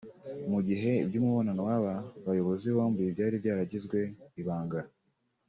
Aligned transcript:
Mu 0.51 0.59
gihe 0.67 0.91
iby’umubonano 1.03 1.61
w’aba 1.69 1.95
bayobozi 2.25 2.67
bombi 2.75 3.03
byari 3.13 3.35
byaragizwe 3.41 3.99
ibanga 4.41 4.79